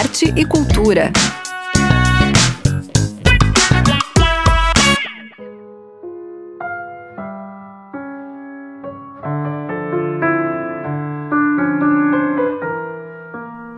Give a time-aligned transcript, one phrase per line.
[0.00, 1.12] arte e cultura.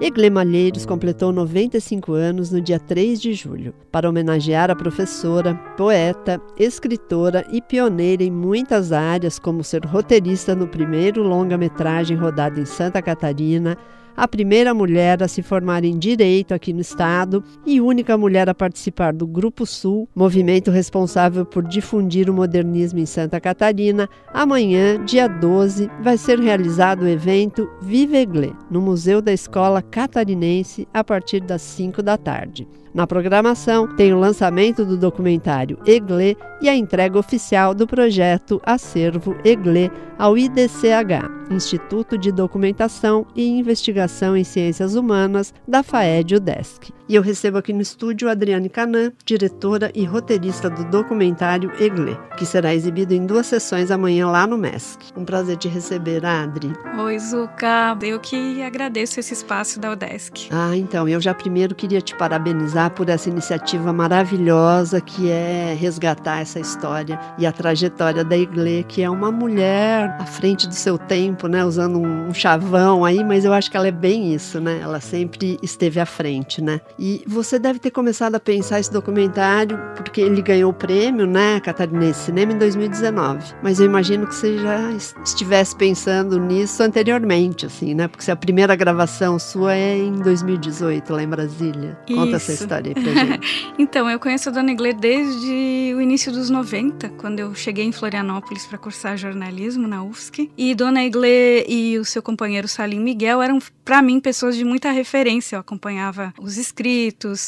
[0.00, 3.75] Egle Malheiros completou 95 anos no dia 3 de julho.
[3.91, 10.68] Para homenagear a professora, poeta, escritora e pioneira em muitas áreas, como ser roteirista no
[10.68, 13.77] primeiro longa-metragem rodado em Santa Catarina,
[14.16, 18.54] a primeira mulher a se formar em direito aqui no estado e única mulher a
[18.54, 24.08] participar do Grupo Sul, movimento responsável por difundir o modernismo em Santa Catarina.
[24.32, 30.86] Amanhã, dia 12, vai ser realizado o evento Vive Eglê, no Museu da Escola Catarinense,
[30.93, 32.66] a partir das 5 da tarde.
[32.94, 39.34] Na programação tem o lançamento do documentário Eglê e a entrega oficial do projeto Acervo
[39.42, 44.02] Eglê ao IDCH, Instituto de Documentação e Investigação
[44.36, 46.92] em Ciências Humanas da FAED UDESC.
[47.08, 52.46] E eu recebo aqui no estúdio Adriane Canan, diretora e roteirista do documentário Eglê, que
[52.46, 55.12] será exibido em duas sessões amanhã lá no MESC.
[55.16, 56.72] Um prazer te receber, Adri.
[56.98, 57.98] Oi, Zuka.
[58.02, 60.48] Eu que agradeço esse espaço da UDESC.
[60.50, 66.40] Ah, então, eu já primeiro queria te parabenizar por essa iniciativa maravilhosa que é resgatar
[66.40, 70.96] essa história e a trajetória da Eglê, que é uma mulher à frente do seu
[70.96, 74.78] tempo, né, usando um chavão aí, mas eu acho que ela é bem isso, né?
[74.80, 76.80] Ela sempre esteve à frente, né?
[76.98, 81.60] E você deve ter começado a pensar esse documentário porque ele ganhou o prêmio, né,
[81.60, 83.54] Catarinense Cinema em 2019.
[83.62, 84.92] Mas eu imagino que você já
[85.24, 88.08] estivesse pensando nisso anteriormente, assim, né?
[88.08, 91.98] Porque a primeira gravação sua é em 2018 lá em Brasília.
[92.06, 93.74] Conta essa história aí pra gente.
[93.78, 97.92] então, eu conheço a Dona Iglê desde o início dos 90, quando eu cheguei em
[97.92, 100.50] Florianópolis para cursar jornalismo na UFSC.
[100.56, 104.90] E Dona Iglê e o seu companheiro Salim Miguel eram, para mim, pessoas de muita
[104.90, 105.56] referência.
[105.56, 106.81] Eu acompanhava os escritos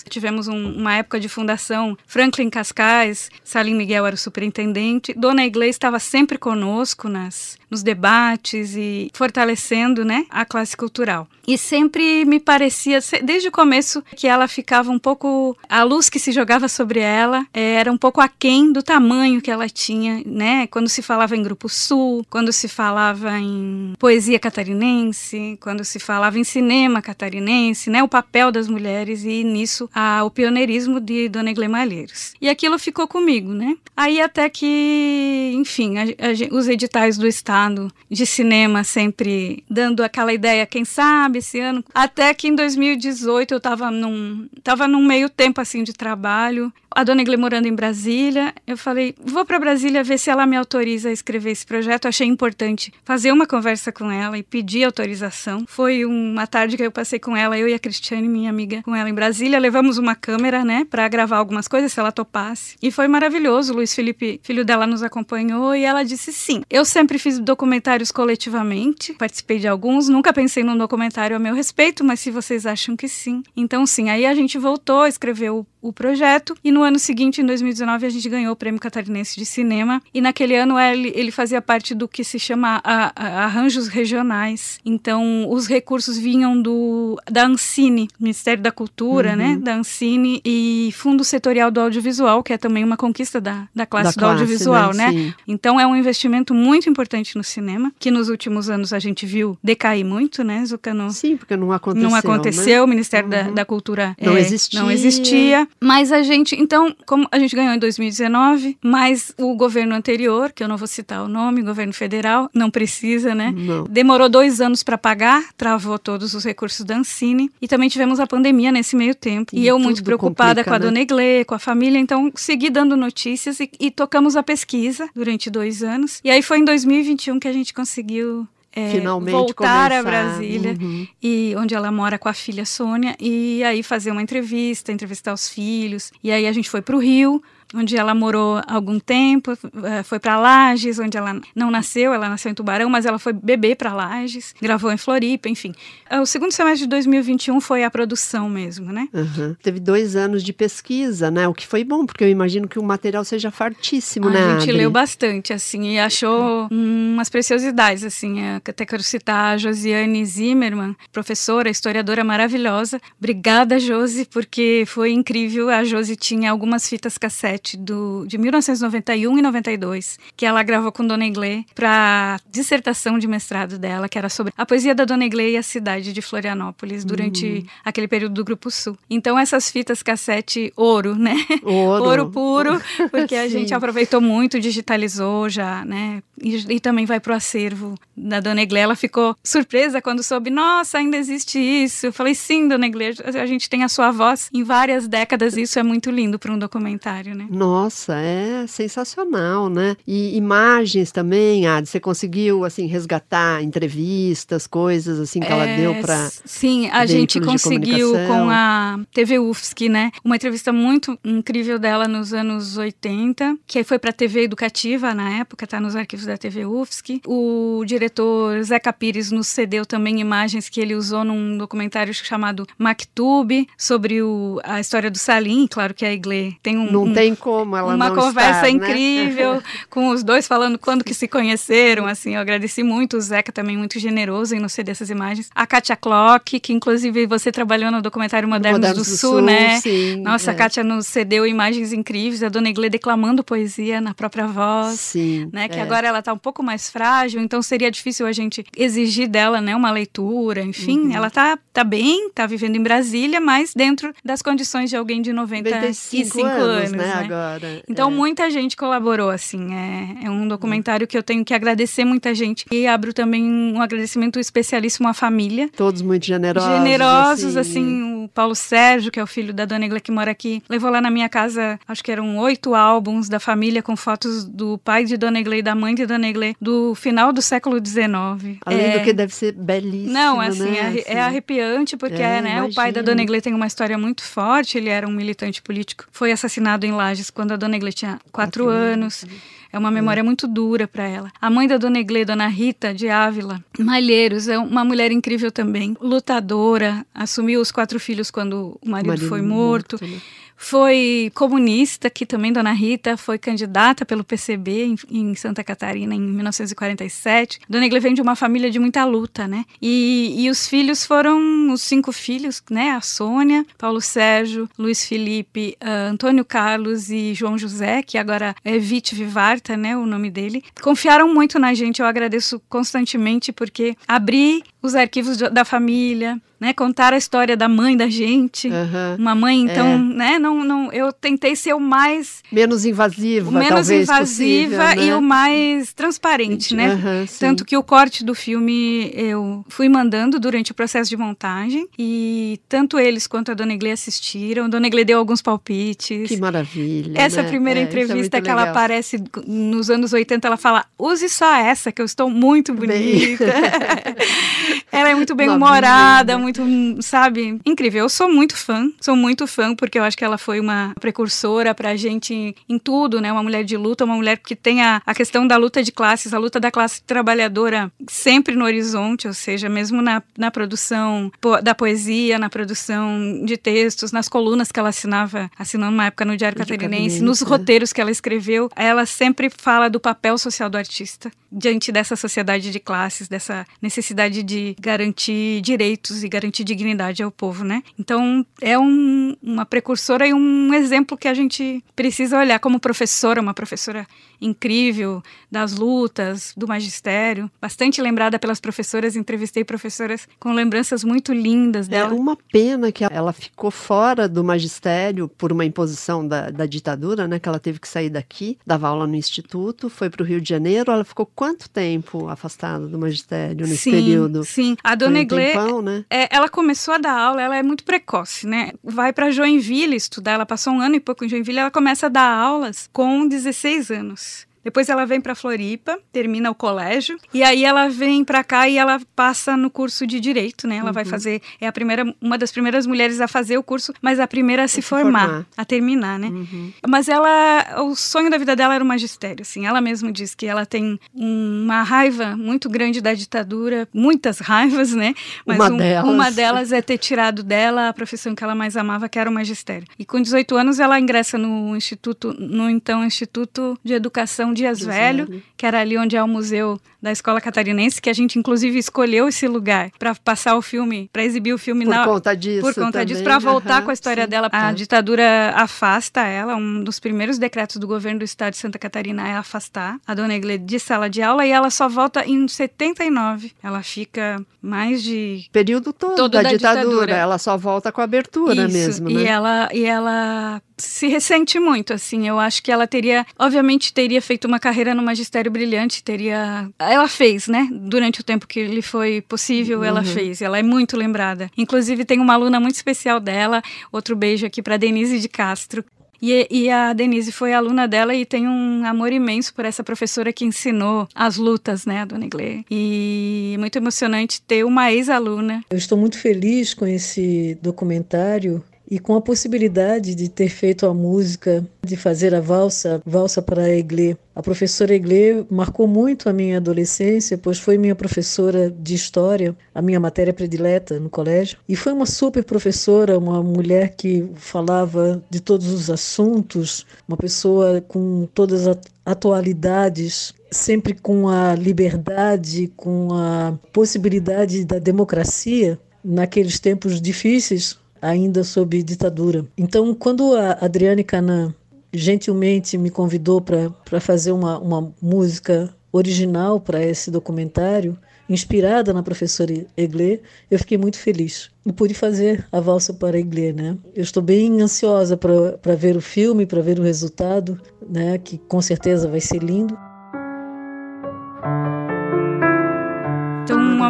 [0.09, 5.15] Tivemos um, uma época de fundação, Franklin Cascais, Salim Miguel era o superintendente.
[5.15, 11.27] Dona Iglesias estava sempre conosco nas, nos debates e fortalecendo né, a classe cultural.
[11.47, 15.57] E sempre me parecia, desde o começo, que ela ficava um pouco.
[15.69, 19.51] A luz que se jogava sobre ela eh, era um pouco aquém do tamanho que
[19.51, 20.67] ela tinha, né?
[20.69, 26.39] Quando se falava em Grupo Sul, quando se falava em poesia catarinense, quando se falava
[26.39, 28.03] em cinema catarinense, né?
[28.03, 32.33] O papel das mulheres e nisso a, o pioneirismo de Dona Egle Malheiros.
[32.41, 33.77] E aquilo ficou comigo, né?
[33.95, 37.64] Aí até que, enfim, a, a, os editais do Estado
[38.11, 41.85] de cinema sempre dando aquela ideia, quem sabe esse ano.
[41.95, 47.05] Até que em 2018 eu estava num, tava num meio tempo assim de trabalho a
[47.05, 51.09] dona Igle morando em Brasília, eu falei, vou para Brasília ver se ela me autoriza
[51.09, 52.07] a escrever esse projeto.
[52.07, 55.65] Achei importante fazer uma conversa com ela e pedir autorização.
[55.67, 58.95] Foi uma tarde que eu passei com ela, eu e a Cristiane, minha amiga, com
[58.95, 59.59] ela em Brasília.
[59.59, 62.77] Levamos uma câmera, né, para gravar algumas coisas, se ela topasse.
[62.81, 63.73] E foi maravilhoso.
[63.73, 66.63] O Luiz Felipe, filho dela, nos acompanhou e ela disse sim.
[66.71, 72.05] Eu sempre fiz documentários coletivamente, participei de alguns, nunca pensei num documentário a meu respeito,
[72.05, 73.43] mas se vocês acham que sim.
[73.57, 78.07] Então, sim, aí a gente voltou, escreveu o projeto e no ano seguinte, em 2019,
[78.07, 81.95] a gente ganhou o Prêmio Catarinense de Cinema e naquele ano ele, ele fazia parte
[81.95, 84.81] do que se chama a, a, arranjos regionais.
[84.83, 89.55] Então, os recursos vinham do da Ancine, Ministério da Cultura, né, uhum.
[89.57, 93.85] né, da Ancine e Fundo Setorial do Audiovisual, que é também uma conquista da, da
[93.85, 95.13] classe da do classe, audiovisual, né?
[95.13, 95.35] né?
[95.47, 99.59] Então, é um investimento muito importante no cinema, que nos últimos anos a gente viu
[99.63, 101.11] decair muito, né, Zucano?
[101.11, 102.09] Sim, porque não aconteceu.
[102.09, 102.83] Não aconteceu, né?
[102.83, 103.31] o Ministério uhum.
[103.31, 104.81] da, da Cultura não, é, existia.
[104.81, 105.69] não existia.
[105.81, 110.65] Mas a gente, então, como a gente ganhou em 2019, mas o governo anterior, que
[110.65, 113.53] eu não vou citar o nome, governo federal, não precisa, né?
[113.55, 113.85] Não.
[113.85, 118.27] Demorou dois anos para pagar, travou todos os recursos da Ancine e também tivemos a
[118.27, 119.55] pandemia nesse meio tempo.
[119.55, 120.85] E, e eu muito preocupada complica, com a né?
[120.87, 125.51] dona Iglê, com a família, então segui dando notícias e, e tocamos a pesquisa durante
[125.51, 126.21] dois anos.
[126.25, 130.01] E aí foi em 2021 que a gente conseguiu é, Finalmente voltar começar.
[130.01, 131.07] a Brasília uhum.
[131.23, 135.49] e onde ela mora com a filha Sônia e aí fazer uma entrevista, entrevistar os
[135.49, 136.11] filhos.
[136.23, 137.41] E aí a gente foi para o Rio,
[137.75, 142.51] onde ela morou algum tempo, eh, foi para Lages, onde ela não nasceu, ela nasceu
[142.51, 145.73] em Tubarão, mas ela foi bebê para Lages, gravou em Floripa, enfim.
[146.09, 149.09] Eh, o segundo semestre de 2021 foi a produção mesmo, né?
[149.13, 149.57] Uhum.
[149.63, 151.49] Teve dois anos de pesquisa, né?
[151.49, 154.45] O que foi bom, porque eu imagino que o material seja fartíssimo, a né?
[154.45, 154.73] A gente Adri?
[154.73, 158.41] leu bastante, assim, e achou umas preciosidades, assim.
[158.41, 163.01] Eu até quero citar a Josiane Zimmermann, professora, historiadora maravilhosa.
[163.19, 165.71] Obrigada, Josi, porque foi incrível.
[165.71, 171.07] A Josi tinha algumas fitas cassete do, de 1991 e 92, que ela gravou com
[171.07, 175.53] Dona Iglê para dissertação de mestrado dela, que era sobre a poesia da Dona Iglê
[175.53, 177.67] e a cidade de Florianópolis durante uhum.
[177.85, 178.97] aquele período do Grupo Sul.
[179.09, 181.35] Então essas fitas cassete ouro, né?
[181.63, 186.23] Ouro, ouro puro, porque a gente aproveitou muito, digitalizou já, né?
[186.43, 188.81] E, e também vai pro acervo da Dona Iglê.
[188.81, 192.07] Ela ficou surpresa quando soube, nossa, ainda existe isso.
[192.07, 195.79] Eu falei, sim, Dona Iglê, a gente tem a sua voz em várias décadas, isso
[195.79, 197.44] é muito lindo para um documentário, né?
[197.51, 199.97] Nossa, é sensacional, né?
[200.07, 205.95] E imagens também, Adi, você conseguiu, assim, resgatar entrevistas, coisas, assim, que é, ela deu
[206.03, 210.11] para Sim, a gente conseguiu com a TV UFSC, né?
[210.25, 215.67] Uma entrevista muito incrível dela nos anos 80, que foi para TV Educativa na época,
[215.67, 217.21] tá nos arquivos da TV UFSC.
[217.27, 223.69] O diretor Zeca Pires nos cedeu também imagens que ele usou num documentário chamado Mactube,
[223.77, 225.67] sobre o, a história do Salim.
[225.67, 229.55] Claro que a Iglê tem um, não um, tem como ela uma conversa estar, incrível
[229.55, 229.63] né?
[229.91, 232.07] com os dois falando quando que se conheceram.
[232.07, 235.51] Assim, eu agradeci muito o Zeca também muito generoso em nos ceder essas imagens.
[235.55, 239.41] A Katia Clock, que inclusive você trabalhou no documentário Modernos, Modernos do, do, Sul, Sul
[239.43, 239.81] né?
[239.81, 240.55] Sim, Nossa, é.
[240.55, 245.49] a Kátia nos cedeu imagens incríveis, a Dona Iglê declamando poesia na própria voz, sim,
[245.53, 245.69] né?
[245.69, 245.83] Que é.
[245.83, 249.75] agora ela está um pouco mais frágil, então seria difícil a gente exigir dela, né,
[249.75, 251.15] uma leitura, enfim, uhum.
[251.15, 255.33] ela tá, tá bem, tá vivendo em Brasília, mas dentro das condições de alguém de
[255.33, 257.24] 95 anos, anos né, né?
[257.25, 258.15] Agora, então é.
[258.15, 262.65] muita gente colaborou, assim, é, é um documentário que eu tenho que agradecer muita gente
[262.71, 265.69] e abro também um agradecimento especialíssimo à família.
[265.77, 266.71] Todos muito generosos.
[266.71, 270.31] Generosos, assim, assim o Paulo Sérgio, que é o filho da Dona Igla que mora
[270.31, 274.45] aqui, levou lá na minha casa, acho que eram oito álbuns da família com fotos
[274.45, 277.85] do pai de Dona Iglê e da mãe de Dona Iglê do final do século
[277.85, 278.59] XIX.
[278.65, 278.99] Além é...
[278.99, 280.79] do que deve ser belíssimo, Não, assim, né?
[280.79, 281.03] é, assim.
[281.07, 284.79] é arrepiante, porque é, né, o pai da Dona Iglê tem uma história muito forte,
[284.79, 286.93] ele era um militante político, foi assassinado em
[287.33, 289.25] Quando a Dona Iglê tinha quatro, quatro anos.
[289.25, 289.37] anos.
[289.73, 291.33] É uma memória muito dura para ela.
[291.41, 295.97] A mãe da Dona Iglê, Dona Rita de Ávila, Malheiros, é uma mulher incrível também,
[296.01, 299.99] lutadora, assumiu os quatro filhos quando o marido, o marido foi morto.
[300.01, 300.21] morto né?
[300.57, 306.21] Foi comunista, que também Dona Rita foi candidata pelo PCB em, em Santa Catarina em
[306.21, 307.61] 1947.
[307.69, 309.65] Dona Iglê vem de uma família de muita luta, né?
[309.81, 312.91] E, e os filhos foram os cinco filhos, né?
[312.91, 318.79] A Sônia, Paulo Sérgio, Luiz Felipe, uh, Antônio Carlos e João José, que agora é
[318.79, 319.97] Vite Vivarta, né?
[319.97, 320.63] O nome dele.
[320.83, 327.15] Confiaram muito na gente, eu agradeço constantemente, porque abri os arquivos da família, né, contar
[327.15, 328.69] a história da mãe da gente.
[328.69, 329.17] Uhum.
[329.19, 329.99] Uma mãe, então, é.
[329.99, 335.07] né, não, não, eu tentei ser o mais menos invasiva, menos talvez, invasiva possível, né?
[335.07, 336.95] e o mais transparente, né?
[336.95, 341.89] Uhum, Tanto que o corte do filme eu fui mandando durante o processo de montagem
[341.99, 344.67] e tanto eles quanto a Dona Iglê assistiram.
[344.67, 346.29] A Dona Iglê deu alguns palpites.
[346.29, 347.19] Que maravilha.
[347.19, 347.49] Essa né?
[347.49, 351.91] primeira é, entrevista é que ela aparece nos anos 80, ela fala: "Use só essa
[351.91, 353.45] que eu estou muito bonita".
[354.95, 356.63] ela é muito bem humorada, muito,
[357.01, 358.05] sabe, incrível.
[358.05, 361.75] Eu sou muito fã, sou muito fã porque eu acho que ela foi uma precursora
[361.75, 363.33] pra gente em tudo, né?
[363.33, 366.33] Uma mulher de luta, uma mulher que tem a, a questão da luta de classes,
[366.33, 371.61] a luta da classe trabalhadora sempre no horizonte, ou seja, mesmo na, na produção po,
[371.61, 376.37] da poesia, na produção de textos, nas colunas que ela assinava, assinando uma época no
[376.37, 377.49] Diário Catarinense, nos né?
[377.49, 382.71] roteiros que ela escreveu, ela sempre fala do papel social do artista diante dessa sociedade
[382.71, 387.83] de classes, dessa necessidade de garantir direitos e garantir dignidade ao povo, né?
[387.99, 393.41] Então é um, uma precursora e um exemplo que a gente precisa olhar como professora,
[393.41, 394.07] uma professora
[394.41, 395.23] incrível
[395.55, 399.15] das lutas, do magistério, bastante lembrada pelas professoras.
[399.15, 402.11] Entrevistei professoras com lembranças muito lindas dela.
[402.11, 407.29] É uma pena que ela ficou fora do magistério por uma imposição da, da ditadura,
[407.29, 407.39] né?
[407.39, 410.49] Que ela teve que sair daqui, dava aula no instituto, foi para o Rio de
[410.49, 410.91] Janeiro.
[410.91, 414.45] Ela ficou quanto tempo afastada do magistério nesse sim, período?
[414.45, 416.05] Sim, a dona um tempão, né?
[416.11, 418.73] é, ela começou a dar aula, ela é muito precoce, né?
[418.83, 422.09] Vai para Joinville estudar, ela passou um ano e pouco em Joinville, ela começa a
[422.09, 424.47] dar aulas com 16 anos.
[424.65, 428.79] Depois ela vem para Floripa, termina o colégio e aí ela vem para cá e
[428.79, 430.77] ela passa no curso de direito, né?
[430.77, 430.93] Ela uhum.
[430.93, 434.27] vai fazer é a primeira, uma das primeiras mulheres a fazer o curso, mas a
[434.27, 436.29] primeira a se, formar, formar, a terminar, né?
[436.29, 436.73] Uhum.
[436.89, 439.67] Mas ela, o sonho da vida dela era o magistério, assim.
[439.67, 445.15] Ela mesma diz que ela tem uma raiva muito grande da ditadura, muitas raivas, né?
[445.45, 448.77] Mas uma um, delas, uma delas é ter tirado dela a profissão que ela mais
[448.77, 449.87] amava, que era o magistério.
[449.99, 455.27] E com 18 anos ela ingressa no instituto, no então Instituto de Educação Dias Velho,
[455.27, 458.79] Velho, que era ali onde é o Museu da escola catarinense, que a gente inclusive
[458.79, 462.63] escolheu esse lugar para passar o filme, para exibir o filme por na conta disso.
[462.63, 463.07] Por conta também.
[463.09, 464.49] disso, para voltar uhum, com a história sim, dela.
[464.51, 464.75] A sim.
[464.75, 469.35] ditadura afasta ela, um dos primeiros decretos do governo do estado de Santa Catarina é
[469.35, 473.53] afastar a dona Egle de sala de aula e ela só volta em 79.
[473.63, 476.85] Ela fica mais de Período todo, Todo da, da ditadura.
[476.85, 477.17] ditadura.
[477.17, 479.25] Ela só volta com a abertura Isso, mesmo, e né?
[479.25, 482.27] ela e ela se ressente muito, assim.
[482.27, 486.69] Eu acho que ela teria, obviamente, teria feito uma carreira no magistério brilhante, teria.
[486.95, 487.69] Ela fez, né?
[487.73, 490.07] Durante o tempo que lhe foi possível, ela Uhum.
[490.07, 490.41] fez.
[490.41, 491.51] Ela é muito lembrada.
[491.59, 493.61] Inclusive, tem uma aluna muito especial dela.
[493.91, 495.85] Outro beijo aqui para Denise de Castro.
[496.23, 500.33] E, e a Denise foi aluna dela e tem um amor imenso por essa professora
[500.33, 502.65] que ensinou as lutas, né, a Dona Iglê.
[502.71, 508.99] E é muito emocionante ter uma ex-aluna Eu estou muito feliz com esse documentário e
[508.99, 513.71] com a possibilidade de ter feito a música, de fazer a valsa, valsa para a
[513.71, 514.17] Eglê.
[514.35, 519.81] A professora Eglê marcou muito a minha adolescência, pois foi minha professora de história, a
[519.81, 525.41] minha matéria predileta no colégio, e foi uma super professora, uma mulher que falava de
[525.41, 533.59] todos os assuntos, uma pessoa com todas as atualidades sempre com a liberdade, com a
[533.73, 539.47] possibilidade da democracia naqueles tempos difíceis, ainda sob ditadura.
[539.57, 541.55] Então, quando a Adriane Canan
[541.93, 547.97] gentilmente me convidou para fazer uma, uma música original para esse documentário,
[548.29, 550.21] inspirada na professora Eglê,
[550.51, 551.51] eu fiquei muito feliz.
[551.65, 553.77] E pude fazer a valsa para Eglê, né?
[553.95, 558.19] Eu estou bem ansiosa para ver o filme, para ver o resultado, né?
[558.19, 559.77] Que com certeza vai ser lindo.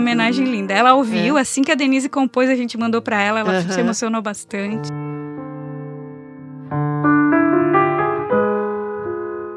[0.05, 0.73] Homenagem linda.
[0.75, 1.41] Ela ouviu, É.
[1.41, 4.89] assim que a Denise compôs, a gente mandou pra ela, ela se emocionou bastante.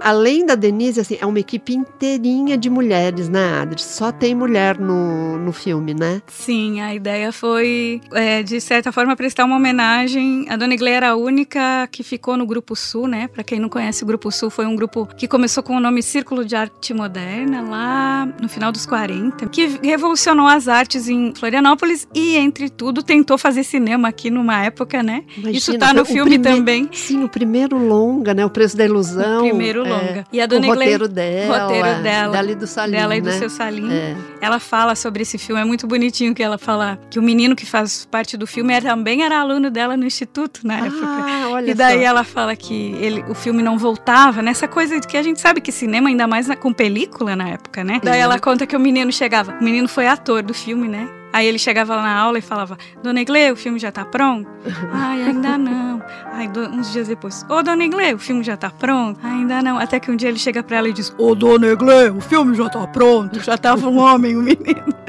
[0.07, 3.81] Além da Denise, assim, é uma equipe inteirinha de mulheres, né, Adri?
[3.81, 6.21] Só tem mulher no, no filme, né?
[6.27, 10.45] Sim, a ideia foi, é, de certa forma, prestar uma homenagem.
[10.47, 13.27] A Dona Iglê era a única que ficou no Grupo Sul, né?
[13.27, 16.01] Pra quem não conhece, o Grupo Sul foi um grupo que começou com o nome
[16.01, 22.07] Círculo de Arte Moderna, lá no final dos 40, que revolucionou as artes em Florianópolis
[22.15, 25.25] e, entre tudo, tentou fazer cinema aqui numa época, né?
[25.35, 26.87] Isso Imagina, tá no filme também.
[26.93, 28.45] Sim, o primeiro longa, né?
[28.45, 29.39] O Preço da Ilusão.
[29.39, 30.25] O primeiro é, longa.
[30.31, 31.59] E a o Dona Iglê, roteiro dela.
[31.59, 33.37] roteiro dela, e do Salim, dela e do né?
[33.37, 33.91] seu Salim.
[33.91, 34.15] É.
[34.41, 37.65] Ela fala sobre esse filme, é muito bonitinho que ela fala que o menino que
[37.65, 41.05] faz parte do filme era- também era aluno dela no instituto na época.
[41.05, 42.03] Ah, olha E daí só.
[42.05, 45.59] ela fala que ele, o filme não voltava, nessa coisa de que a gente sabe
[45.61, 47.99] que cinema, ainda mais na- com película na época, né?
[48.03, 51.07] Daí ela conta que o menino chegava, o menino foi ator do filme, né?
[51.37, 54.49] Aí ele chegava lá na aula e falava, Dona Iglê, o filme já tá pronto?
[54.91, 56.01] Ai, ainda não.
[56.33, 59.19] Aí uns dias depois, Ô Dona Iglê, o filme já tá pronto?
[59.23, 59.77] Ainda não.
[59.77, 62.55] Até que um dia ele chega pra ela e diz, Ô Dona Iglê, o filme
[62.55, 63.39] já tá pronto.
[63.39, 64.97] Já tava um homem, um menino.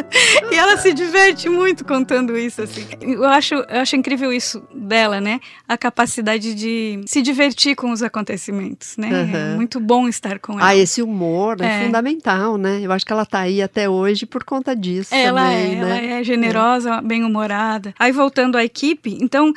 [0.51, 2.87] E ela se diverte muito contando isso, assim.
[2.99, 5.39] Eu acho, eu acho incrível isso dela, né?
[5.69, 9.11] A capacidade de se divertir com os acontecimentos, né?
[9.11, 9.57] É Aham.
[9.57, 10.67] muito bom estar com ela.
[10.67, 11.67] Ah, esse humor é.
[11.67, 11.85] É.
[11.85, 12.81] fundamental, né?
[12.83, 16.05] Eu acho que ela tá aí até hoje por conta disso Ela também, é, né?
[16.07, 17.95] ela é generosa, bem-humorada.
[17.99, 19.53] Aí voltando à equipe, então,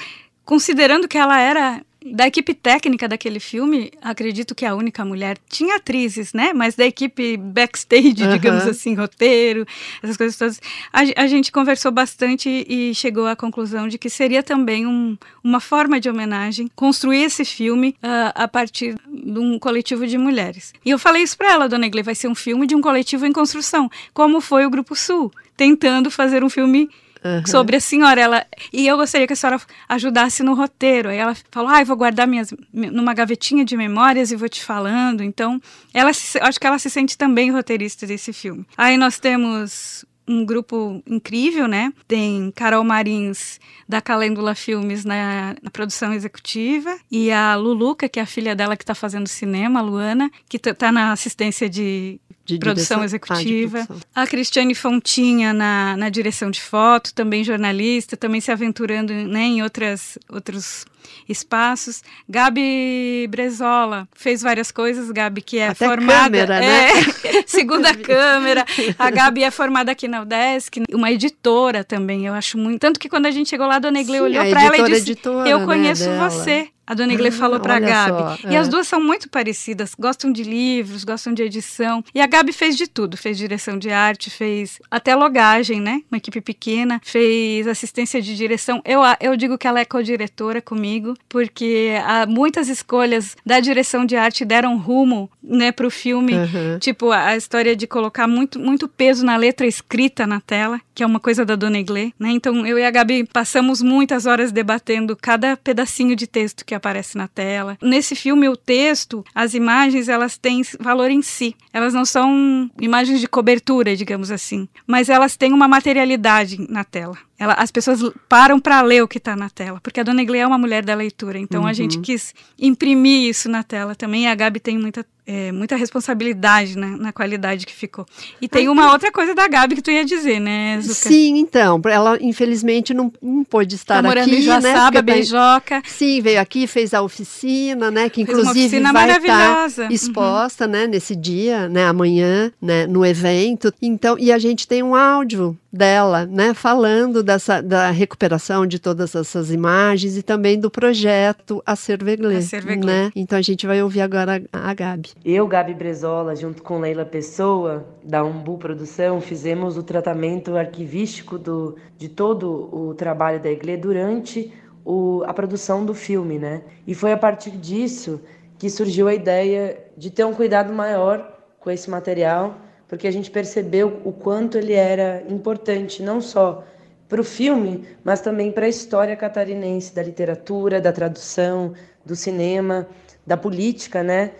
[0.45, 5.75] considerando que ela era da equipe técnica daquele filme, acredito que a única mulher tinha
[5.75, 6.51] atrizes, né?
[6.51, 8.31] Mas da equipe backstage, Aham.
[8.33, 9.67] digamos assim, roteiro,
[10.01, 10.59] essas coisas todas,
[10.91, 15.59] a, a gente conversou bastante e chegou à conclusão de que seria também um- uma
[15.59, 20.73] forma de homenagem construir esse filme ah, a partir de um coletivo de mulheres.
[20.83, 23.27] E eu falei isso para ela, Dona Iglê, vai ser um filme de um coletivo
[23.27, 25.31] em construção, como foi o Grupo Sul,
[25.65, 26.89] tentando fazer um filme
[27.23, 27.43] Aham.
[27.45, 28.19] sobre a senhora.
[28.19, 31.09] Ela, e eu gostaria que a senhora ajudasse no roteiro.
[31.09, 34.63] Aí ela falou: ah, eu vou guardar minhas numa gavetinha de memórias e vou te
[34.63, 35.21] falando.
[35.23, 35.61] Então,
[35.93, 38.65] ela se- acho que ela se sente também roteirista desse filme.
[38.75, 41.91] Aí nós temos um grupo incrível, né?
[42.07, 48.23] Tem Carol Marins da Calêndula Filmes na, na produção executiva e a Luluca, que é
[48.23, 52.57] a filha dela que está fazendo cinema, a Luana, que está na assistência de De
[52.57, 53.85] produção direção- ah, de executiva.
[53.85, 54.07] produção.
[54.15, 59.63] A Cristiane Fontinha na, na direção de foto, também jornalista, também se aventurando né, em
[59.63, 60.85] outras, outros
[61.27, 62.03] espaços.
[62.27, 66.23] Gabi Brezola fez várias coisas, Gabi que é Até formada...
[66.45, 66.89] câmera, né?
[67.23, 68.65] é, segunda câmera.
[68.97, 72.79] A Gabi é formada aqui na UDESC, uma editora também, eu acho muito...
[72.79, 75.11] Tanto que quando a gente chegou lá, a Dona Sim, olhou para ela e disse,
[75.11, 76.29] editora, eu né, conheço dela.
[76.29, 76.67] você.
[76.91, 78.41] A dona Iglê ah, falou para a Gabi.
[78.41, 78.51] Só, é.
[78.51, 82.03] E as duas são muito parecidas, gostam de livros, gostam de edição.
[82.13, 86.01] E a Gabi fez de tudo, fez direção de arte, fez até logagem, né?
[86.11, 88.81] Uma equipe pequena, fez assistência de direção.
[88.83, 94.17] Eu, eu digo que ela é co-diretora comigo, porque há muitas escolhas da direção de
[94.17, 96.33] arte deram rumo, né, pro filme.
[96.33, 96.77] Uhum.
[96.77, 101.03] Tipo, a, a história de colocar muito, muito peso na letra escrita na tela, que
[101.03, 102.29] é uma coisa da dona Iglê, né?
[102.29, 107.17] Então eu e a Gabi passamos muitas horas debatendo cada pedacinho de texto que aparece
[107.17, 107.75] na tela.
[107.81, 111.55] Nesse filme, o texto, as imagens, elas têm valor em si.
[111.73, 117.17] Elas não são imagens de cobertura, digamos assim, mas elas têm uma materialidade na tela.
[117.41, 120.37] Ela, as pessoas param para ler o que está na tela, porque a Dona Iglê
[120.37, 121.67] é uma mulher da leitura, então uhum.
[121.67, 124.25] a gente quis imprimir isso na tela também.
[124.25, 128.05] E a Gabi tem muita é, muita responsabilidade né, na qualidade que ficou.
[128.41, 130.93] E tem uma outra coisa da Gabi que tu ia dizer, né, Zuka?
[130.93, 135.01] Sim, então, ela infelizmente não, não pôde estar tá morando aqui, em Joaçaba, né?
[135.01, 135.81] Beijoca.
[135.85, 139.87] Sim, veio aqui, fez a oficina, né, que inclusive vai estar uhum.
[139.89, 140.71] exposta, uhum.
[140.71, 143.73] né, nesse dia, né, amanhã, né, no evento.
[143.81, 149.15] Então, e a gente tem um áudio dela, né, falando dessa da recuperação de todas
[149.15, 152.39] essas imagens e também do projeto A Cerveglê,
[152.83, 153.11] né?
[153.15, 155.10] Então a gente vai ouvir agora a Gabi.
[155.23, 161.75] Eu, Gabi Brezola, junto com Leila Pessoa, da Umbu Produção, fizemos o tratamento arquivístico do,
[161.97, 164.53] de todo o trabalho da Iglê durante
[164.83, 166.63] o, a produção do filme, né?
[166.87, 168.21] E foi a partir disso
[168.57, 172.55] que surgiu a ideia de ter um cuidado maior com esse material
[172.91, 176.61] porque a gente percebeu o quanto ele era importante, não só
[177.07, 181.73] para o filme, mas também para a história catarinense da literatura, da tradução,
[182.05, 182.85] do cinema,
[183.25, 184.31] da política, né?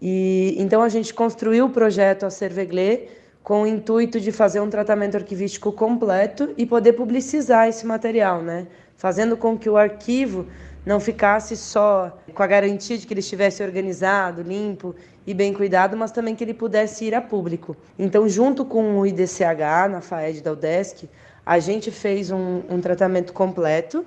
[0.00, 3.08] E então a gente construiu o projeto A Cerveglê
[3.42, 8.66] com o intuito de fazer um tratamento arquivístico completo e poder publicizar esse material, né?
[8.96, 10.46] Fazendo com que o arquivo
[10.84, 14.94] não ficasse só com a garantia de que ele estivesse organizado, limpo
[15.26, 17.76] e bem cuidado, mas também que ele pudesse ir a público.
[17.98, 21.08] Então, junto com o IDCH, na FAED da UDESC,
[21.44, 24.04] a gente fez um, um tratamento completo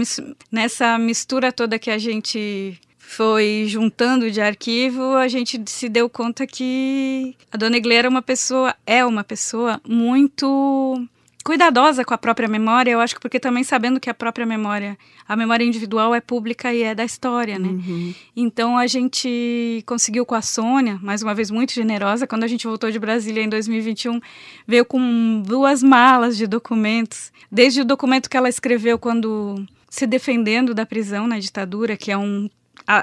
[0.52, 6.46] nessa mistura toda que a gente foi juntando de arquivo, a gente se deu conta
[6.46, 11.08] que a Dona Eglê era uma pessoa, é uma pessoa muito
[11.50, 14.96] cuidadosa com a própria memória, eu acho que porque também sabendo que a própria memória,
[15.28, 17.70] a memória individual é pública e é da história, né?
[17.70, 18.14] Uhum.
[18.36, 22.68] Então a gente conseguiu com a Sônia, mais uma vez muito generosa, quando a gente
[22.68, 24.22] voltou de Brasília em 2021,
[24.68, 29.56] veio com duas malas de documentos, desde o documento que ela escreveu quando
[29.90, 32.48] se defendendo da prisão na ditadura, que é um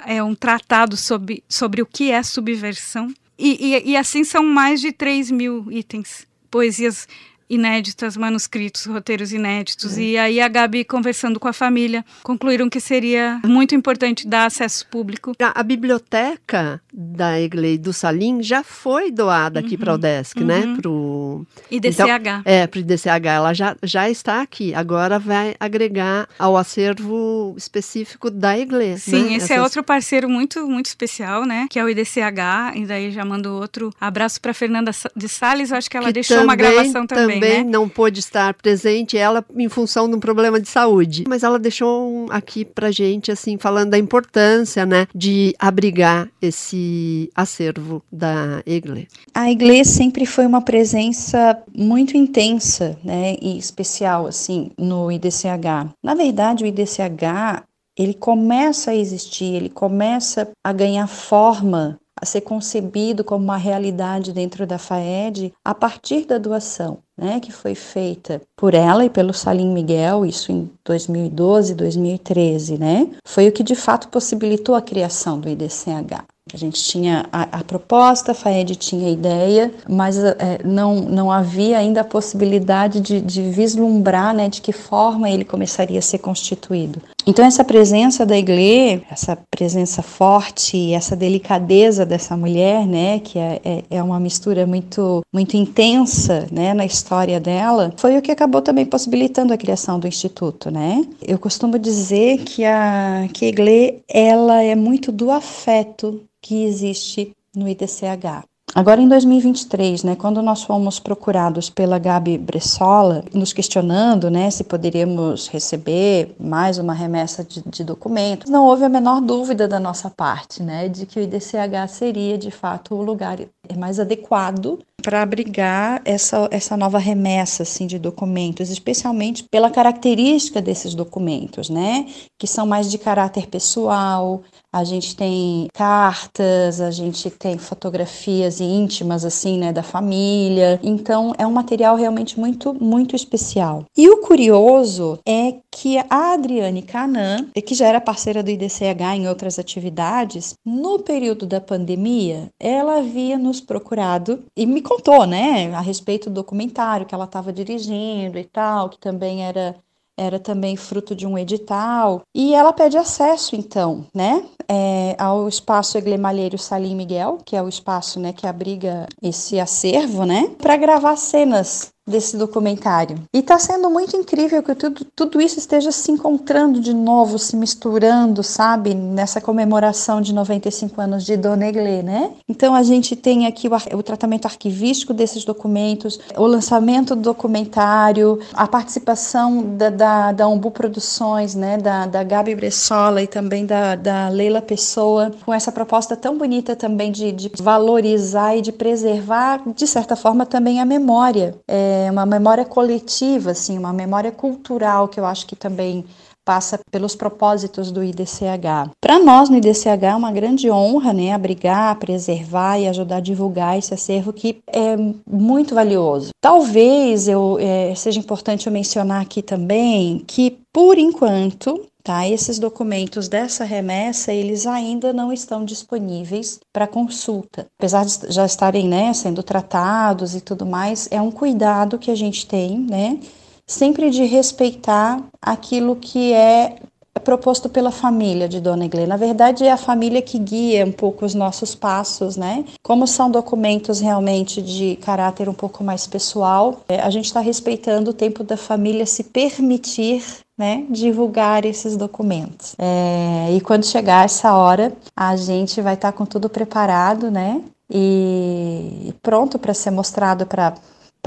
[0.07, 3.13] é um tratado sobre, sobre o que é subversão.
[3.37, 6.29] E, e, e assim são mais de 3 mil itens.
[6.49, 7.09] Poesias
[7.49, 9.97] inéditas, manuscritos, roteiros inéditos.
[9.97, 10.03] É.
[10.03, 14.87] E aí a Gabi, conversando com a família, concluíram que seria muito importante dar acesso
[14.87, 15.33] público.
[15.41, 19.81] A, a biblioteca da Iglei do Salim já foi doada aqui uhum.
[19.81, 20.61] para o DESC, né?
[20.61, 20.73] uhum.
[20.73, 20.77] né?
[20.81, 22.01] Pro IDCH.
[22.01, 23.27] Então, é, para o IDCH.
[23.27, 24.75] Ela já, já está aqui.
[24.75, 28.97] Agora vai agregar ao acervo específico da Iglei.
[28.97, 29.19] Sim, né?
[29.21, 29.51] esse é Essas...
[29.51, 31.67] é outro parceiro muito, muito especial, né?
[31.71, 32.75] Que é o IDCH.
[32.75, 35.73] E daí já mando outro abraço para Fernanda de Sales.
[35.73, 37.65] Acho que ela que deixou também, uma gravação também também né?
[37.65, 41.25] não pôde estar presente, ela em função de um problema de saúde.
[41.29, 47.31] Mas ela deixou um aqui pra gente, assim, falando da importância, né, de abrigar esse
[47.35, 49.09] acervo da Igle.
[49.35, 55.91] A Igle sempre foi uma presença muito intensa, né, e especial, assim, no IDCH.
[56.03, 57.65] Na verdade, o IDCH
[57.99, 64.33] ele começa a existir, ele começa a ganhar forma, a ser concebido como uma realidade
[64.33, 69.35] dentro da FAED a partir da doação, né, que foi feita por ela e pelo
[69.35, 73.09] Salim Miguel, isso em 2012, 2013, né?
[73.25, 76.25] Foi o que de fato possibilitou a criação do IDCH.
[76.55, 81.31] A gente tinha a, a, proposta, a FAED tinha a ideia, mas é, não, não
[81.31, 86.19] havia ainda a possibilidade de, de vislumbrar né, de que forma ele começaria a ser
[86.19, 87.03] constituído.
[87.29, 93.61] Então, essa presença da Iglê, essa presença forte, essa delicadeza dessa mulher, né, que é,
[93.65, 98.63] é, é uma mistura muito, muito intensa né, na história dela, foi o que acabou
[98.63, 100.71] também possibilitando a criação do Instituto.
[100.71, 101.05] Né?
[101.21, 107.33] Eu costumo dizer que a, que a Iglê ela é muito do afeto que existe
[107.57, 108.45] no IDCH.
[108.77, 114.63] Agora, em 2023, né, quando nós fomos procurados pela Gabi Bressola, nos questionando né, se
[114.63, 120.11] poderíamos receber mais uma remessa de, de, documentos, não houve a menor dúvida da nossa
[120.11, 123.39] parte né, de que o IDCH seria, de fato, o lugar
[123.79, 130.97] mais adequado para abrigar essa, essa nova remessa assim, de documentos, especialmente pela característica desses
[130.97, 134.43] documentos, né, que são mais de caráter pessoal,
[134.77, 140.79] a gente tem cartas, a gente tem fotografias íntimas assim, né, da família.
[140.83, 143.85] Então é um material realmente muito muito especial.
[143.97, 149.29] E o curioso é que a Adriane Canan, que já era parceira do IDCH em
[149.29, 155.81] outras atividades, no período da pandemia, ela havia nos procurado e me contou, né, a
[155.81, 159.77] respeito do documentário que ela estava dirigindo e tal, que também era
[160.19, 165.99] era também fruto de um edital, e ela pede acesso, então, né, é, ao espaço
[165.99, 170.79] Egle Malheiro Salim Miguel, que é o espaço, né, que abriga esse acervo, né, para
[170.79, 173.19] gravar cenas desse documentário.
[173.35, 177.57] E está sendo muito incrível que tudo, tudo isso esteja se encontrando de novo, se
[177.57, 182.31] misturando, sabe, nessa comemoração de 95 anos de Dona Eglê, né?
[182.49, 188.39] Então a gente tem aqui o, o tratamento arquivístico desses documentos, o lançamento do documentário,
[188.53, 193.97] a participação da, da, da Umbu Produções, né, da, da Gabi Bressola e também da,
[193.97, 199.61] da Leila Pessoa, com essa proposta tão bonita também de, de valorizar e de preservar,
[199.75, 201.55] de certa forma, também a memória.
[201.67, 206.05] É, é uma memória coletiva, assim, uma memória cultural que eu acho que também
[206.47, 208.93] passa pelos propósitos do IDCH.
[209.01, 213.77] Para nós no IDCH é uma grande honra, né, abrigar, preservar e ajudar a divulgar
[213.77, 214.97] esse acervo que é
[215.29, 216.31] muito valioso.
[216.41, 222.25] Talvez eu é, seja importante eu mencionar aqui também que por enquanto Tá?
[222.25, 227.67] Esses documentos dessa remessa, eles ainda não estão disponíveis para consulta.
[227.77, 232.15] Apesar de já estarem né, sendo tratados e tudo mais, é um cuidado que a
[232.15, 233.19] gente tem, né?
[233.67, 236.77] Sempre de respeitar aquilo que é
[237.25, 239.05] proposto pela família de Dona Iglê.
[239.05, 242.65] Na verdade, é a família que guia um pouco os nossos passos, né?
[242.85, 248.13] Como são documentos realmente de caráter um pouco mais pessoal, é, a gente está respeitando
[248.13, 250.23] o tempo da família se permitir
[250.57, 252.75] né, divulgar esses documentos.
[252.79, 257.63] É, e quando chegar essa hora, a gente vai estar tá com tudo preparado, né,
[257.91, 260.75] e pronto para ser mostrado para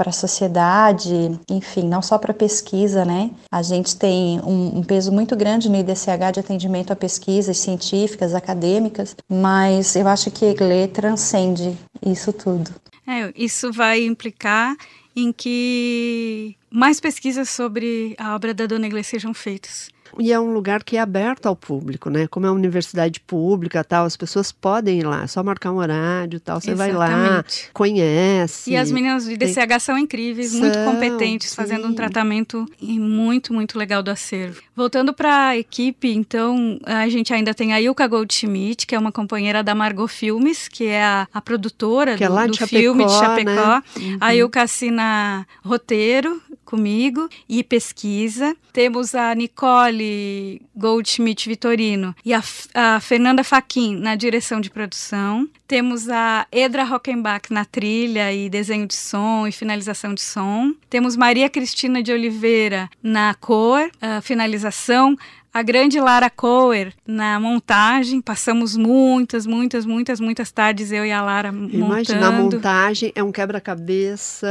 [0.00, 3.30] para a sociedade, enfim, não só para pesquisa, né?
[3.52, 8.34] A gente tem um, um, peso muito grande no IDCH de atendimento a pesquisas científicas,
[8.34, 12.70] acadêmicas, mas eu acho que EGLE transcende isso tudo.
[13.06, 14.74] É, isso vai implicar
[15.14, 19.90] em que mais pesquisas sobre a obra da Dona Iglesias sejam feitas.
[20.18, 22.26] E é um lugar que é aberto ao público, né?
[22.26, 25.76] Como é uma universidade pública, tal, as pessoas podem ir lá, é só marcar um
[25.76, 26.96] horário, tal, você Exatamente.
[26.96, 28.70] vai lá, conhece.
[28.70, 29.78] E as meninas de DCH tem...
[29.78, 31.56] são incríveis, são, muito competentes, sim.
[31.56, 34.60] fazendo um tratamento muito, muito legal do acervo.
[34.74, 39.12] Voltando para a equipe, então, a gente ainda tem a Ilka Goldschmidt, que é uma
[39.12, 42.66] companheira da Margot Filmes, que é a, a produtora que é do, é do de
[42.66, 43.50] filme de Chapecó.
[43.50, 43.82] Né?
[43.96, 44.18] Uhum.
[44.20, 48.56] A Ilka assina roteiro comigo e pesquisa.
[48.72, 52.40] Temos a Nicole Goldschmidt Vitorino e a,
[52.74, 55.48] a Fernanda Faquin na direção de produção.
[55.70, 60.74] Temos a Edra Rockenbach na trilha e desenho de som e finalização de som.
[60.90, 63.88] Temos Maria Cristina de Oliveira na cor,
[64.20, 65.16] finalização
[65.52, 68.20] a grande Lara Coer na montagem.
[68.20, 71.76] Passamos muitas, muitas, muitas, muitas tardes eu e a Lara montando.
[71.76, 74.48] Imagina, a montagem é um quebra-cabeça.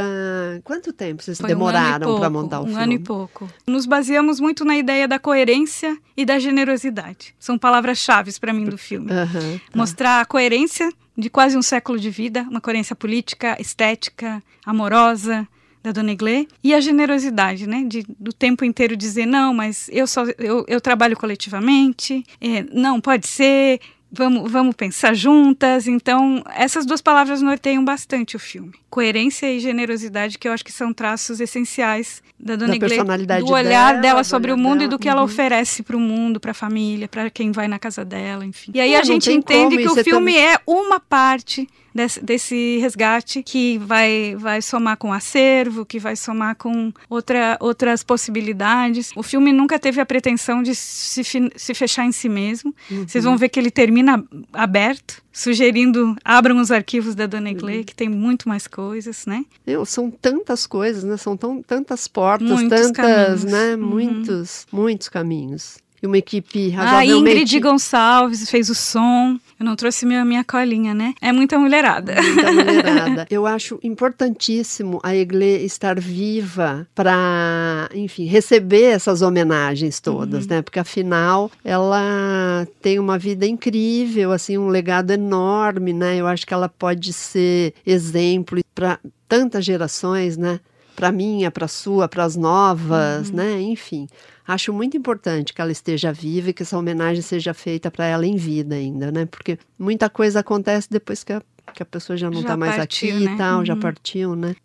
[0.63, 2.79] Quanto tempo vocês Foi demoraram um para montar o um filme?
[2.79, 3.49] Um ano e pouco.
[3.67, 7.33] Nos baseamos muito na ideia da coerência e da generosidade.
[7.39, 9.11] São palavras-chave para mim do filme.
[9.11, 9.77] Uhum, tá.
[9.77, 15.47] Mostrar a coerência de quase um século de vida, uma coerência política, estética, amorosa,
[15.81, 20.05] da Dona Iglê e a generosidade, né, de, do tempo inteiro dizer não, mas eu
[20.05, 23.79] só eu, eu trabalho coletivamente, é, não pode ser,
[24.11, 25.87] vamos, vamos pensar juntas.
[25.87, 28.73] Então, essas duas palavras norteiam bastante o filme.
[28.89, 33.05] Coerência e generosidade, que eu acho que são traços essenciais da Dona da Iglesias,
[33.45, 34.83] do olhar dela, dela sobre o mundo dela.
[34.85, 35.13] e do que uhum.
[35.13, 38.71] ela oferece para o mundo, para a família, para quem vai na casa dela, enfim.
[38.73, 40.47] E aí a gente entende que o filme também...
[40.53, 41.67] é uma parte
[41.99, 48.03] desse, desse, resgate que vai, vai somar com acervo, que vai somar com outra, outras
[48.03, 49.11] possibilidades.
[49.15, 51.23] O filme nunca teve a pretensão de se,
[51.55, 52.73] se fechar em si mesmo.
[52.89, 53.05] Uhum.
[53.05, 57.83] Vocês vão ver que ele termina aberto, sugerindo abram os arquivos da Dona Iglê, uhum.
[57.83, 59.43] que tem muito mais coisas, né?
[59.67, 61.17] Eu, são tantas coisas, né?
[61.17, 63.43] São tão, tantas portas, muitos tantas, caminhos.
[63.43, 63.75] né?
[63.75, 63.81] Uhum.
[63.81, 67.13] Muitos, muitos caminhos e uma equipe razoavelmente...
[67.13, 69.37] A Ingrid Gonçalves fez o som.
[69.59, 71.13] Eu não trouxe minha, minha colinha, né?
[71.21, 72.15] É muita mulherada.
[72.21, 73.27] Muita mulherada.
[73.29, 80.49] Eu acho importantíssimo a Eglê estar viva para, enfim, receber essas homenagens todas, uhum.
[80.51, 80.61] né?
[80.61, 86.15] Porque afinal ela tem uma vida incrível, assim, um legado enorme, né?
[86.15, 90.61] Eu acho que ela pode ser exemplo para tantas gerações, né?
[90.95, 93.35] Para minha, para sua, para as novas, uhum.
[93.35, 93.61] né?
[93.61, 94.07] Enfim.
[94.49, 98.25] Acho muito importante que ela esteja viva e que essa homenagem seja feita para ela
[98.25, 99.27] em vida ainda, né?
[99.27, 103.15] Porque muita coisa acontece depois que a, que a pessoa já não está mais partiu,
[103.15, 103.33] aqui né?
[103.33, 103.65] e tal, uhum.
[103.65, 104.55] já partiu, né?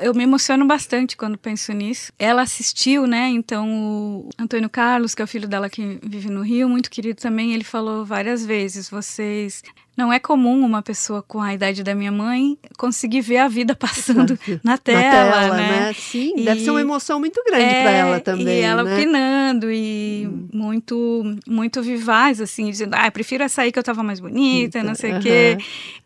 [0.00, 2.12] eu me emociono bastante quando penso nisso.
[2.18, 3.28] Ela assistiu, né?
[3.28, 7.20] Então, o Antônio Carlos, que é o filho dela que vive no Rio, muito querido
[7.20, 9.62] também, ele falou várias vezes: vocês
[9.96, 13.74] não é comum uma pessoa com a idade da minha mãe conseguir ver a vida
[13.76, 15.68] passando na tela, na tela né?
[15.68, 15.92] né?
[15.94, 18.46] Sim, e, deve ser uma emoção muito grande é, para ela também.
[18.46, 18.94] E ela né?
[18.94, 20.48] opinando e hum.
[20.52, 24.94] muito muito vivaz, assim, dizendo, ah, prefiro essa aí que eu tava mais bonita, não
[24.94, 25.56] sei o quê.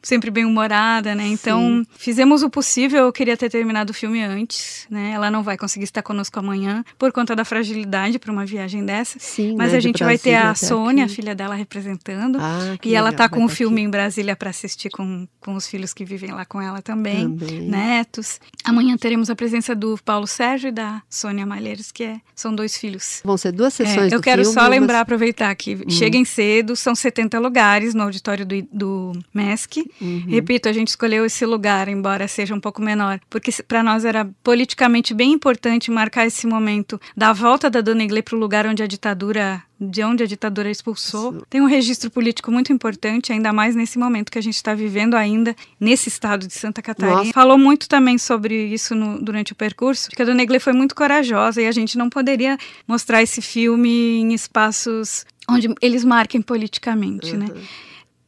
[0.03, 1.26] Sempre bem humorada, né?
[1.26, 1.87] Então, Sim.
[1.96, 3.05] fizemos o possível.
[3.05, 5.12] Eu queria ter terminado o filme antes, né?
[5.14, 9.18] Ela não vai conseguir estar conosco amanhã por conta da fragilidade para uma viagem dessa.
[9.18, 9.79] Sim, Mas né?
[9.79, 11.12] a gente vai ter a Sônia, aqui.
[11.12, 12.38] a filha dela, representando.
[12.40, 15.92] Ah, e ela tá com o filme em Brasília para assistir com, com os filhos
[15.92, 18.40] que vivem lá com ela também, também, netos.
[18.64, 22.76] Amanhã teremos a presença do Paulo Sérgio e da Sônia Malheiros, que é, são dois
[22.76, 23.20] filhos.
[23.24, 25.02] Vão ser duas sessões é, Eu quero filme, só lembrar, mas...
[25.02, 25.90] aproveitar que hum.
[25.90, 29.90] cheguem cedo, são 70 lugares no auditório do, do MESC.
[30.00, 30.24] Uhum.
[30.28, 34.28] Repito, a gente escolheu esse lugar, embora seja um pouco menor, porque para nós era
[34.42, 38.82] politicamente bem importante marcar esse momento da volta da Dona Iglê para o lugar onde
[38.82, 41.32] a ditadura de onde a ditadura expulsou.
[41.32, 41.46] Isso.
[41.48, 45.14] Tem um registro político muito importante, ainda mais nesse momento que a gente está vivendo
[45.14, 47.18] ainda nesse estado de Santa Catarina.
[47.18, 47.32] Nossa.
[47.32, 51.62] Falou muito também sobre isso no, durante o percurso, que a Dona foi muito corajosa
[51.62, 57.46] e a gente não poderia mostrar esse filme em espaços onde eles marquem politicamente, né?
[57.46, 57.54] uhum.
[57.54, 57.62] né?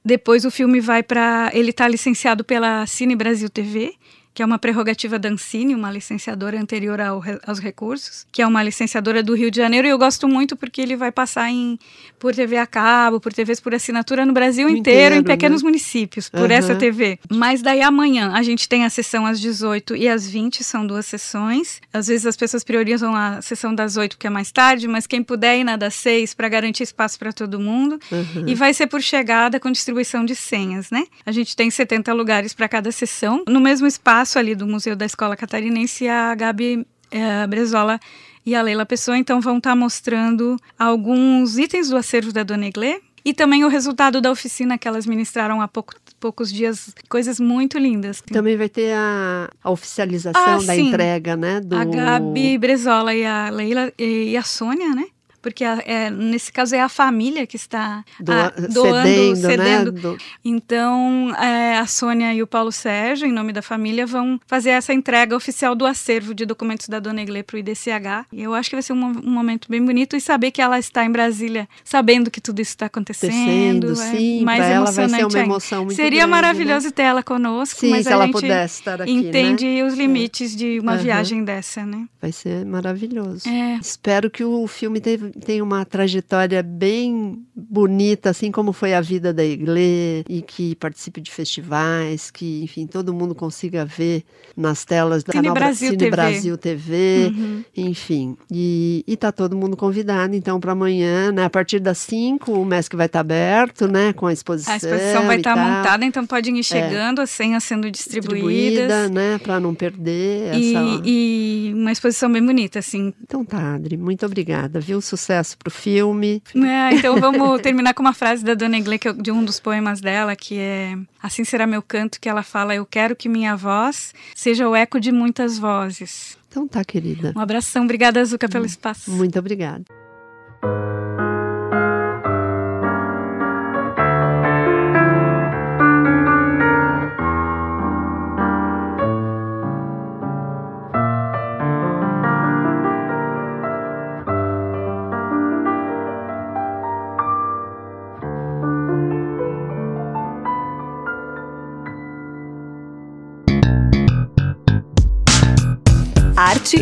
[0.05, 1.51] Depois o filme vai para.
[1.55, 3.95] Ele está licenciado pela Cine Brasil TV
[4.35, 8.63] que é uma prerrogativa da Ancine, uma licenciadora anterior ao, aos recursos, que é uma
[8.63, 11.79] licenciadora do Rio de Janeiro, e eu gosto muito porque ele vai passar em,
[12.19, 15.69] por TV a cabo, por TVs por assinatura no Brasil inteiro, inteiro, em pequenos né?
[15.69, 16.57] municípios, por uhum.
[16.57, 17.19] essa TV.
[17.31, 21.07] Mas daí amanhã a gente tem a sessão às 18 e às 20, são duas
[21.07, 21.81] sessões.
[21.93, 25.23] Às vezes as pessoas priorizam a sessão das 8 porque é mais tarde, mas quem
[25.23, 27.99] puder ir na das 6 para garantir espaço para todo mundo.
[28.11, 28.45] Uhum.
[28.47, 31.05] E vai ser por chegada com distribuição de senhas, né?
[31.27, 33.45] A gente tem 70 lugares para cada sessão.
[33.47, 37.99] No mesmo espaço espaço ali do Museu da Escola Catarinense, a Gabi é, Brezola
[38.47, 42.67] e a Leila Pessoa, então vão estar tá mostrando alguns itens do acervo da Dona
[42.67, 47.39] Iglê, e também o resultado da oficina que elas ministraram há pouco, poucos dias, coisas
[47.39, 48.21] muito lindas.
[48.21, 50.89] Também vai ter a, a oficialização ah, da sim.
[50.89, 51.61] entrega, né?
[51.61, 51.77] Do...
[51.77, 55.07] A Gabi Brezola e a Leila e a Sônia, né?
[55.43, 59.37] Porque a, é, nesse caso é a família que está Doa, a, doando, cedendo.
[59.37, 59.93] cedendo.
[59.93, 60.01] Né?
[60.01, 60.19] Do...
[60.45, 64.95] Então, é, a Sônia e o Paulo Sérgio, em nome da família, vão fazer essa
[64.95, 68.27] entrega oficial do acervo de documentos da Dona Iglê para o IDCH.
[68.33, 70.79] E eu acho que vai ser um, um, momento bem bonito e saber que ela
[70.79, 73.93] está em Brasília, sabendo que tudo isso está acontecendo.
[73.93, 76.93] é sim, mais emocionante ela vai ser uma emoção muito Seria grande, maravilhoso né?
[76.93, 79.85] ter ela conosco, sim, mas se a ela gente pudesse estar aqui, entende né?
[79.85, 80.57] os limites é.
[80.57, 80.99] de uma uhum.
[80.99, 82.07] viagem dessa, né?
[82.21, 83.49] Vai ser maravilhoso.
[83.49, 83.79] É.
[83.81, 89.33] Espero que o filme teve tem uma trajetória bem bonita, assim como foi a vida
[89.33, 94.25] da Iglê, e que participe de festivais, que, enfim, todo mundo consiga ver
[94.57, 97.65] nas telas da Cine canal Brasil Cine TV, Brasil TV uhum.
[97.77, 98.37] enfim.
[98.51, 101.45] E, e tá todo mundo convidado, então, para amanhã, né?
[101.45, 104.13] A partir das 5, o MESC vai estar tá aberto, né?
[104.13, 104.75] Com a exposição.
[104.75, 107.25] A exposição vai estar tá montada, então podem ir chegando, é.
[107.25, 108.89] as senhas sendo distribuídas.
[108.89, 109.39] Distribuída, né?
[109.39, 111.03] Para não perder e, essa...
[111.05, 113.13] E uma exposição bem bonita, assim.
[113.23, 115.01] Então tá, Adri, muito obrigada, viu?
[115.01, 116.43] Sucesso sucesso para o filme.
[116.55, 120.01] É, então vamos terminar com uma frase da Dona Iglê, é de um dos poemas
[120.01, 124.13] dela, que é Assim será meu canto, que ela fala, eu quero que minha voz
[124.35, 126.37] seja o eco de muitas vozes.
[126.49, 127.33] Então tá, querida.
[127.37, 129.11] Um abração, obrigada, Zuka, pelo espaço.
[129.11, 129.85] Muito obrigada.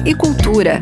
[0.04, 0.80] E cultura.